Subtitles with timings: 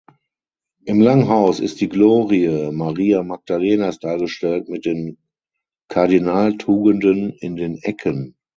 [0.85, 5.19] Im Langhaus ist die Glorie Maria Magdalenas dargestellt mit den
[5.89, 8.35] Kardinaltugenden in den Ecken.